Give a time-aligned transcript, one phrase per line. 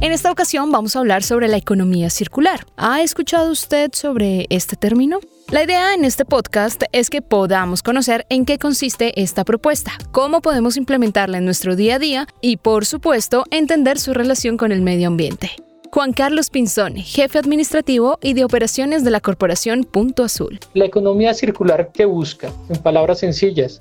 [0.00, 2.64] En esta ocasión vamos a hablar sobre la economía circular.
[2.76, 5.18] ¿Ha escuchado usted sobre este término?
[5.50, 10.40] La idea en este podcast es que podamos conocer en qué consiste esta propuesta, cómo
[10.40, 14.82] podemos implementarla en nuestro día a día y, por supuesto, entender su relación con el
[14.82, 15.50] medio ambiente.
[15.90, 20.60] Juan Carlos Pinzón, jefe administrativo y de operaciones de la corporación Punto Azul.
[20.74, 23.78] La economía circular que busca, en palabras sencillas,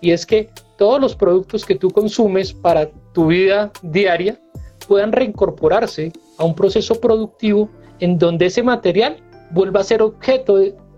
[0.00, 4.40] y es que todos los productos que tú consumes para tu vida diaria
[4.88, 7.68] puedan reincorporarse a un proceso productivo
[8.00, 9.18] en donde ese material
[9.50, 10.56] vuelva a ser objeto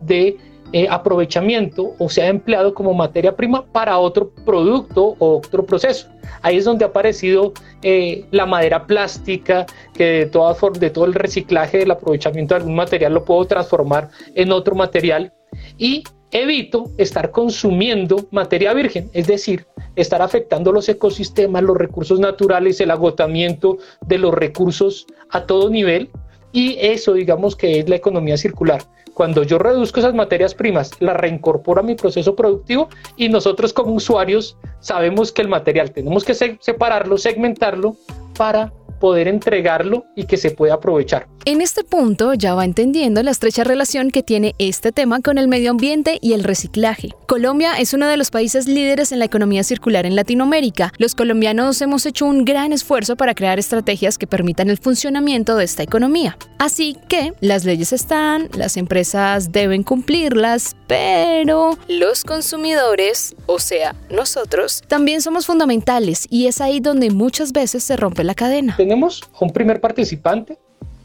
[0.00, 0.36] de,
[0.72, 6.08] eh, aprovechamiento o sea empleado como materia prima para otro producto o otro proceso.
[6.40, 11.14] Ahí es donde ha aparecido eh, la madera plástica, que de todas de todo el
[11.14, 15.32] reciclaje del aprovechamiento de algún material lo puedo transformar en otro material
[15.76, 19.66] y evito estar consumiendo materia virgen, es decir,
[19.96, 26.10] estar afectando los ecosistemas, los recursos naturales, el agotamiento de los recursos a todo nivel.
[26.54, 28.82] Y eso, digamos que es la economía circular.
[29.14, 33.92] Cuando yo reduzco esas materias primas, las reincorporo a mi proceso productivo y nosotros como
[33.92, 37.96] usuarios sabemos que el material tenemos que separarlo, segmentarlo
[38.36, 41.26] para poder entregarlo y que se pueda aprovechar.
[41.44, 45.48] En este punto ya va entendiendo la estrecha relación que tiene este tema con el
[45.48, 47.08] medio ambiente y el reciclaje.
[47.26, 50.92] Colombia es uno de los países líderes en la economía circular en Latinoamérica.
[50.98, 55.64] Los colombianos hemos hecho un gran esfuerzo para crear estrategias que permitan el funcionamiento de
[55.64, 56.38] esta economía.
[56.60, 64.80] Así que las leyes están, las empresas deben cumplirlas, pero los consumidores, o sea, nosotros,
[64.86, 68.76] también somos fundamentales y es ahí donde muchas veces se rompe la cadena.
[68.76, 70.56] Tenemos un primer participante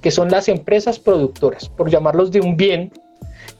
[0.01, 2.91] que son las empresas productoras, por llamarlos de un bien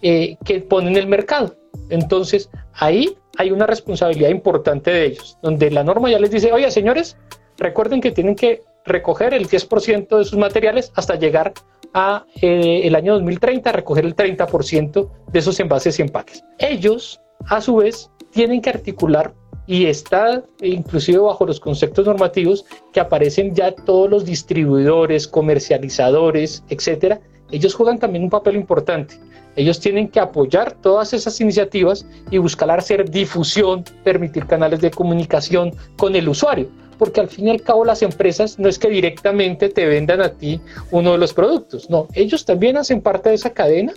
[0.02, 1.56] eh, que ponen el mercado.
[1.90, 6.70] Entonces, ahí hay una responsabilidad importante de ellos, donde la norma ya les dice, oye,
[6.72, 7.18] señores,
[7.58, 11.54] recuerden que tienen que recoger el 10% de sus materiales hasta llegar
[11.94, 16.44] a eh, el año 2030, recoger el 30% de esos envases y empaques.
[16.58, 19.34] Ellos, a su vez, tienen que articular
[19.68, 27.20] y está inclusive bajo los conceptos normativos que aparecen ya todos los distribuidores, comercializadores, etcétera,
[27.52, 29.20] ellos juegan también un papel importante.
[29.56, 35.76] Ellos tienen que apoyar todas esas iniciativas y buscar hacer difusión, permitir canales de comunicación
[35.98, 39.70] con el usuario, porque al fin y al cabo las empresas no es que directamente
[39.70, 40.62] te vendan a ti
[40.92, 43.94] uno de los productos, no, ellos también hacen parte de esa cadena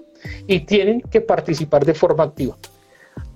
[0.46, 2.56] y tienen que participar de forma activa.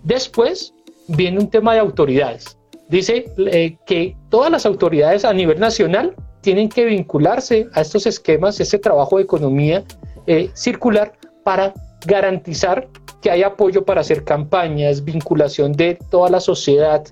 [0.02, 0.73] Después,
[1.08, 2.58] viene un tema de autoridades.
[2.88, 8.60] Dice eh, que todas las autoridades a nivel nacional tienen que vincularse a estos esquemas,
[8.60, 9.82] ese trabajo de economía
[10.26, 11.72] eh, circular para
[12.06, 12.88] garantizar
[13.22, 17.02] que hay apoyo para hacer campañas, vinculación de toda la sociedad,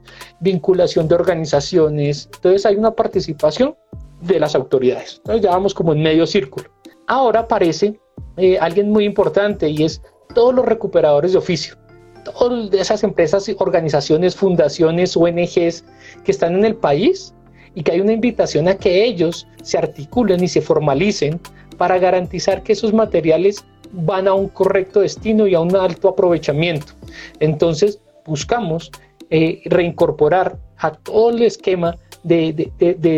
[0.40, 2.28] vinculación de organizaciones.
[2.34, 3.74] Entonces hay una participación
[4.20, 5.16] de las autoridades.
[5.18, 6.68] Entonces ya vamos como en medio círculo.
[7.06, 7.98] Ahora aparece
[8.36, 10.02] eh, alguien muy importante y es
[10.34, 11.76] todos los recuperadores de oficio
[12.24, 15.84] todas esas empresas, organizaciones, fundaciones, ONGs
[16.24, 17.34] que están en el país
[17.74, 21.40] y que hay una invitación a que ellos se articulen y se formalicen
[21.78, 26.92] para garantizar que esos materiales van a un correcto destino y a un alto aprovechamiento.
[27.40, 28.90] Entonces, buscamos
[29.30, 32.70] eh, reincorporar a todo el esquema de,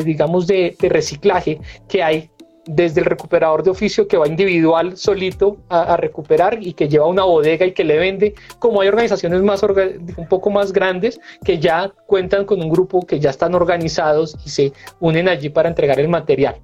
[0.04, 2.30] digamos, de, reciclaje que hay
[2.66, 7.24] desde el recuperador de oficio que va individual solito a, recuperar y que lleva una
[7.24, 11.92] bodega y que le vende, como hay organizaciones más un poco más grandes que ya
[12.06, 16.08] cuentan con un grupo que ya están organizados y se unen allí para entregar el
[16.08, 16.56] material.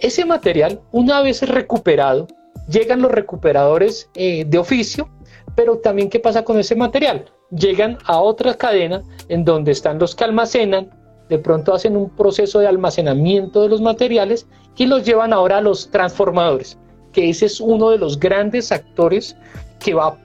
[0.00, 2.28] Ese material, una vez recuperado,
[2.68, 5.08] llegan los recuperadores eh, de oficio,
[5.56, 7.24] pero también qué pasa con ese material?
[7.50, 10.90] Llegan a otra cadena en donde están los que almacenan,
[11.28, 14.46] de pronto hacen un proceso de almacenamiento de los materiales
[14.76, 16.78] y los llevan ahora a los transformadores,
[17.12, 19.36] que ese es uno de los grandes actores
[19.80, 20.16] que va a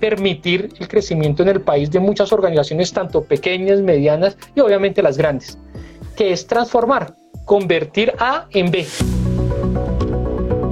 [0.00, 5.18] permitir el crecimiento en el país de muchas organizaciones, tanto pequeñas, medianas y obviamente las
[5.18, 5.58] grandes,
[6.16, 7.14] que es transformar,
[7.44, 8.86] convertir A en B.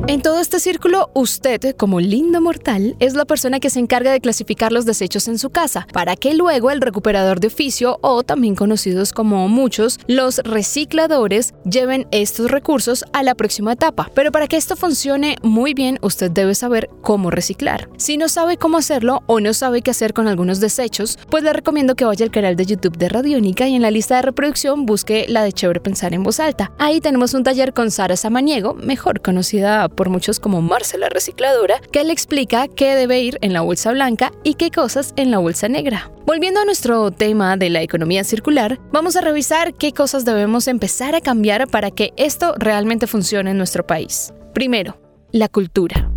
[0.09, 4.21] En todo este círculo, usted, como lindo mortal, es la persona que se encarga de
[4.21, 8.55] clasificar los desechos en su casa, para que luego el recuperador de oficio, o también
[8.55, 14.09] conocidos como muchos, los recicladores, lleven estos recursos a la próxima etapa.
[14.15, 17.89] Pero para que esto funcione muy bien, usted debe saber cómo reciclar.
[17.97, 21.53] Si no sabe cómo hacerlo o no sabe qué hacer con algunos desechos, pues le
[21.53, 24.87] recomiendo que vaya al canal de YouTube de Radiónica y en la lista de reproducción
[24.87, 26.71] busque la de Chévere Pensar en Voz Alta.
[26.79, 32.05] Ahí tenemos un taller con Sara Samaniego, mejor conocida por muchos como Marcela Recicladora, que
[32.05, 35.69] le explica qué debe ir en la bolsa blanca y qué cosas en la bolsa
[35.69, 36.11] negra.
[36.27, 41.15] Volviendo a nuestro tema de la economía circular, vamos a revisar qué cosas debemos empezar
[41.15, 44.33] a cambiar para que esto realmente funcione en nuestro país.
[44.53, 44.99] Primero,
[45.33, 46.11] la cultura.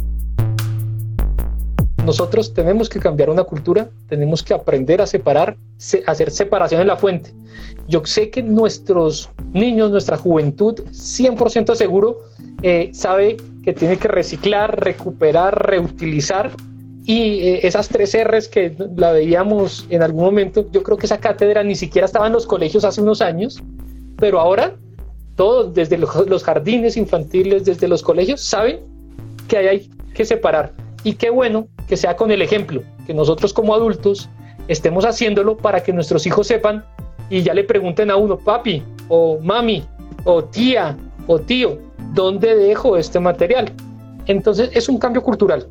[2.05, 5.57] Nosotros tenemos que cambiar una cultura, tenemos que aprender a separar,
[6.07, 7.33] hacer separación en la fuente.
[7.87, 12.21] Yo sé que nuestros niños, nuestra juventud, 100% seguro,
[12.61, 16.51] eh, sabe que tiene que reciclar, recuperar, reutilizar.
[17.05, 21.19] Y eh, esas tres R's que la veíamos en algún momento, yo creo que esa
[21.19, 23.63] cátedra ni siquiera estaba en los colegios hace unos años,
[24.17, 24.75] pero ahora
[25.35, 28.81] todos, desde los jardines infantiles, desde los colegios, saben
[29.47, 30.73] que hay que separar.
[31.03, 34.29] Y qué bueno que sea con el ejemplo, que nosotros como adultos
[34.67, 36.83] estemos haciéndolo para que nuestros hijos sepan
[37.29, 39.83] y ya le pregunten a uno, papi o mami
[40.25, 41.79] o tía o tío,
[42.13, 43.71] ¿dónde dejo este material?
[44.25, 45.67] Entonces es un cambio cultural.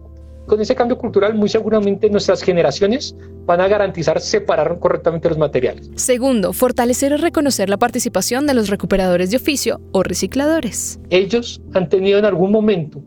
[0.46, 3.14] Con ese cambio cultural muy seguramente nuestras generaciones
[3.44, 5.90] van a garantizar separar correctamente los materiales.
[5.96, 10.98] Segundo, fortalecer y reconocer la participación de los recuperadores de oficio o recicladores.
[11.10, 13.02] Ellos han tenido en algún momento,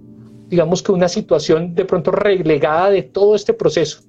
[0.50, 4.02] digamos que una situación de pronto relegada de todo este proceso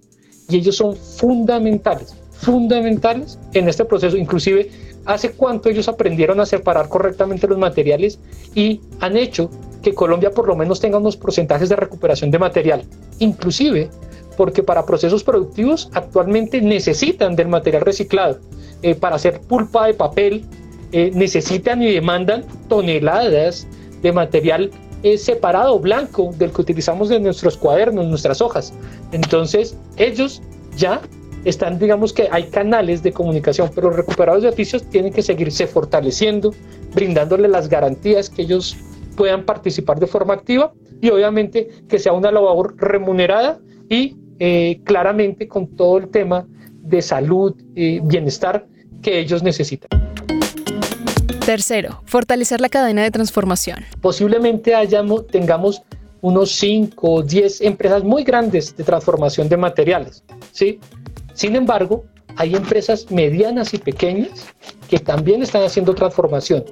[0.49, 4.17] y ellos son fundamentales, fundamentales en este proceso.
[4.17, 4.71] Inclusive
[5.05, 8.19] hace cuánto ellos aprendieron a separar correctamente los materiales
[8.55, 9.51] y han hecho
[9.83, 12.85] que Colombia por lo menos tenga unos porcentajes de recuperación de material.
[13.19, 13.91] Inclusive
[14.37, 18.39] porque para procesos productivos actualmente necesitan del material reciclado.
[18.83, 20.45] Eh, para hacer pulpa de papel
[20.93, 23.67] eh, necesitan y demandan toneladas
[24.03, 24.71] de material
[25.03, 28.73] eh, separado, blanco, del que utilizamos en nuestros cuadernos, nuestras hojas.
[29.13, 30.43] Entonces ellos
[30.77, 31.01] ya
[31.45, 35.67] están, digamos que hay canales de comunicación, pero los recuperadores de oficios tienen que seguirse
[35.67, 36.55] fortaleciendo,
[36.95, 38.77] brindándole las garantías que ellos
[39.17, 43.59] puedan participar de forma activa y obviamente que sea una labor remunerada
[43.89, 46.47] y eh, claramente con todo el tema
[46.83, 48.67] de salud y bienestar
[49.03, 49.89] que ellos necesitan.
[51.45, 53.81] Tercero, fortalecer la cadena de transformación.
[54.01, 55.83] Posiblemente hayamos, tengamos
[56.21, 60.23] unos 5 o 10 empresas muy grandes de transformación de materiales,
[60.53, 60.79] ¿sí?
[61.35, 62.05] Sin embargo,
[62.37, 64.47] hay empresas medianas y pequeñas
[64.89, 66.65] que también están haciendo transformación.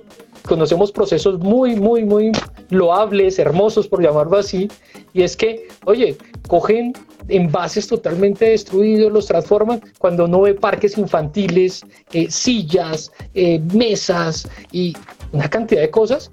[0.47, 2.33] Conocemos procesos muy, muy, muy
[2.71, 4.71] loables, hermosos, por llamarlo así,
[5.13, 6.17] y es que, oye,
[6.49, 6.93] cogen
[7.29, 14.95] envases totalmente destruidos, los transforman cuando no ve parques infantiles, eh, sillas, eh, mesas y
[15.33, 16.31] una cantidad de cosas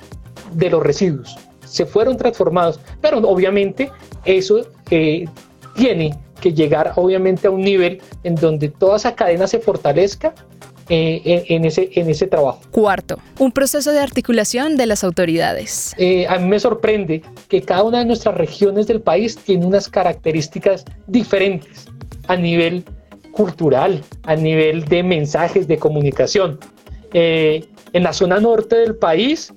[0.53, 1.35] de los residuos.
[1.65, 3.91] Se fueron transformados, pero obviamente
[4.25, 5.25] eso eh,
[5.75, 10.33] tiene que llegar obviamente a un nivel en donde toda esa cadena se fortalezca
[10.89, 12.61] eh, en, ese, en ese trabajo.
[12.71, 15.93] Cuarto, un proceso de articulación de las autoridades.
[15.97, 19.89] Eh, a mí me sorprende que cada una de nuestras regiones del país tiene unas
[19.89, 21.87] características diferentes
[22.29, 22.85] a nivel
[23.33, 26.57] cultural, a nivel de mensajes de comunicación.
[27.11, 29.53] Eh, en la zona norte del país,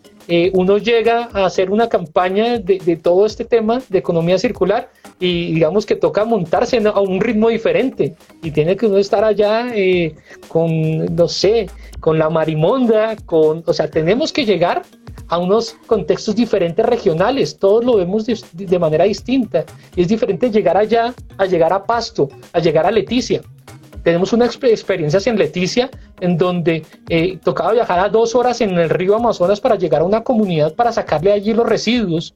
[0.52, 4.88] uno llega a hacer una campaña de, de todo este tema de economía circular
[5.20, 9.70] y digamos que toca montarse a un ritmo diferente y tiene que uno estar allá
[9.74, 10.16] eh,
[10.48, 11.68] con, no sé,
[12.00, 14.82] con la marimonda, con, o sea, tenemos que llegar
[15.28, 19.64] a unos contextos diferentes regionales, todos lo vemos de, manera distinta.
[19.94, 23.42] es diferente llegar allá a llegar a Pasto, a llegar a Leticia.
[24.02, 28.88] Tenemos una experiencia en Leticia en donde eh, tocaba viajar a dos horas en el
[28.88, 32.34] río Amazonas para llegar a una comunidad para sacarle allí los residuos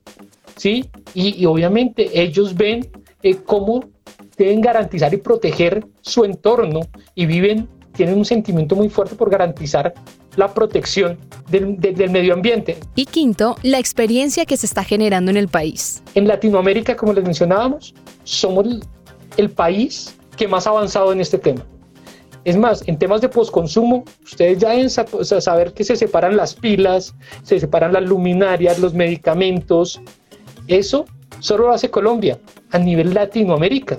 [0.57, 0.89] ¿sí?
[1.15, 2.89] Y, obviamente ellos ven
[3.23, 3.85] eh, cómo
[4.37, 6.81] deben garantizar y proteger su entorno
[7.15, 9.95] y viven, tienen un sentimiento muy fuerte por garantizar
[10.37, 11.19] la protección
[11.49, 12.77] del, del, medio ambiente.
[12.97, 16.03] Y quinto, la experiencia que se está generando en el país.
[16.15, 17.95] En Latinoamérica, como les mencionábamos,
[18.25, 18.67] somos
[19.37, 21.65] el país que más ha avanzado en este tema.
[22.45, 27.15] Es más, en temas de postconsumo, ustedes ya deben saber que se separan las pilas,
[27.43, 30.01] se separan las luminarias, los medicamentos,
[30.69, 31.07] eso
[31.41, 32.39] solo lo hace Colombia
[32.71, 33.99] a nivel Latinoamérica.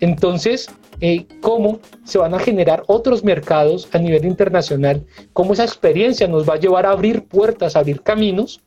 [0.00, 0.68] Entonces,
[1.00, 5.04] eh, ¿cómo se van a generar otros mercados a nivel internacional?
[5.32, 8.60] ¿Cómo esa experiencia nos va a llevar a abrir puertas, a abrir caminos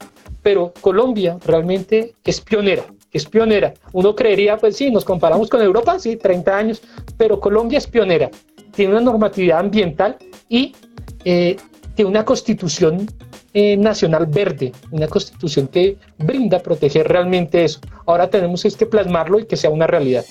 [0.44, 3.74] pero Colombia realmente es pionera, es pionera.
[3.94, 6.82] Uno creería, pues sí, nos comparamos con Europa, sí, 30 años,
[7.18, 8.30] pero Colombia es pionera.
[8.76, 10.18] Tiene una normatividad ambiental
[10.50, 10.76] y
[11.24, 11.56] eh,
[11.96, 13.08] tiene una constitución
[13.54, 17.80] eh, nacional verde, una constitución que brinda proteger realmente eso.
[18.06, 20.26] Ahora tenemos que plasmarlo y que sea una realidad.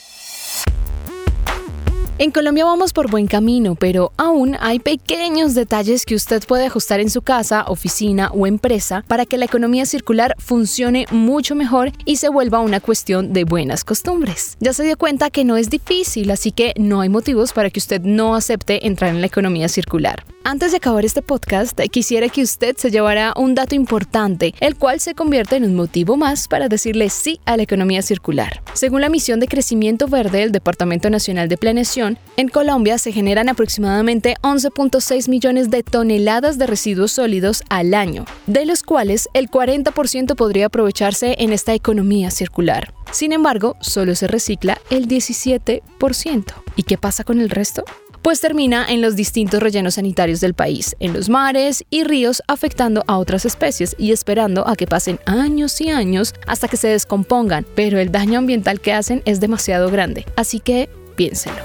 [2.23, 7.01] En Colombia vamos por buen camino, pero aún hay pequeños detalles que usted puede ajustar
[7.01, 12.19] en su casa, oficina o empresa para que la economía circular funcione mucho mejor y
[12.19, 14.57] se vuelva una cuestión de buenas costumbres.
[14.61, 17.81] Ya se dio cuenta que no es difícil, así que no hay motivos para que
[17.81, 20.23] usted no acepte entrar en la economía circular.
[20.45, 24.99] Antes de acabar este podcast, quisiera que usted se llevara un dato importante, el cual
[24.99, 28.61] se convierte en un motivo más para decirle sí a la economía circular.
[28.75, 33.49] Según la misión de crecimiento verde del Departamento Nacional de Planeación, en Colombia se generan
[33.49, 40.35] aproximadamente 11.6 millones de toneladas de residuos sólidos al año, de los cuales el 40%
[40.35, 42.93] podría aprovecharse en esta economía circular.
[43.11, 46.45] Sin embargo, solo se recicla el 17%.
[46.77, 47.85] ¿Y qué pasa con el resto?
[48.23, 53.05] pues termina en los distintos rellenos sanitarios del país, en los mares y ríos, afectando
[53.09, 57.67] a otras especies y esperando a que pasen años y años hasta que se descompongan,
[57.75, 61.57] pero el daño ambiental que hacen es demasiado grande, así que piénselo.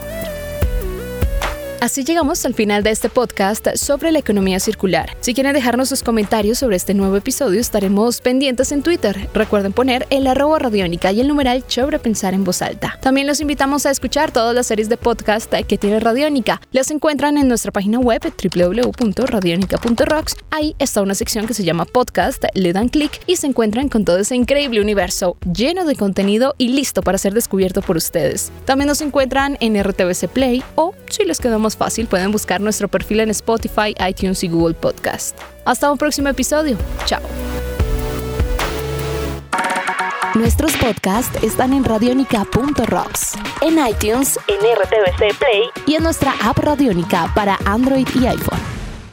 [1.79, 5.15] Así llegamos al final de este podcast sobre la economía circular.
[5.19, 9.29] Si quieren dejarnos sus comentarios sobre este nuevo episodio, estaremos pendientes en Twitter.
[9.36, 12.98] Recuerden poner el arroba radiónica y el numeral sobre pensar en voz alta.
[13.01, 16.60] También los invitamos a escuchar todas las series de podcast que tiene Radiónica.
[16.72, 20.36] Las encuentran en nuestra página web www.radionica.rocks.
[20.50, 24.03] Ahí está una sección que se llama podcast, le dan clic y se encuentran con
[24.03, 28.51] todo ese increíble universo lleno de contenido y listo para ser descubierto por ustedes.
[28.65, 33.22] También nos encuentran en RTVC Play o, si les quedamos fácil, pueden buscar nuestro perfil
[33.22, 35.38] en Spotify, iTunes y Google Podcast.
[35.66, 36.78] Hasta un próximo episodio.
[37.06, 37.22] Chao.
[40.36, 47.32] Nuestros podcasts están en radionica.rocks, en iTunes, en RTVC Play y en nuestra app Radionica
[47.34, 48.60] para Android y iPhone.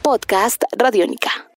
[0.03, 1.44] Podcast Radionica.